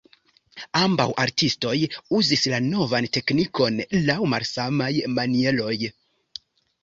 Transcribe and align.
Ambaŭ 0.77 1.03
artistoj 1.23 1.73
uzis 2.19 2.45
la 2.53 2.61
novan 2.69 3.07
teknikon 3.17 3.77
laŭ 4.07 4.17
malsamaj 4.33 4.91
manieroj. 5.19 5.77